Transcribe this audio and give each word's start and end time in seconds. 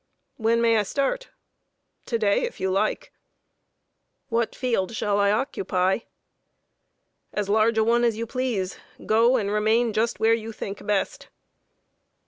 "When 0.37 0.61
may 0.61 0.77
I 0.77 0.81
start?" 0.81 1.29
"To 2.07 2.17
day, 2.17 2.41
if 2.41 2.59
you 2.59 2.71
like." 2.71 3.13
"What 4.29 4.55
field 4.55 4.95
shall 4.95 5.19
I 5.19 5.29
occupy?" 5.29 5.99
"As 7.31 7.49
large 7.49 7.77
a 7.77 7.83
one 7.83 8.03
as 8.03 8.17
you 8.17 8.25
please. 8.25 8.79
Go 9.05 9.37
and 9.37 9.51
remain 9.51 9.93
just 9.93 10.19
where 10.19 10.33
you 10.33 10.53
think 10.53 10.83
best." 10.83 11.27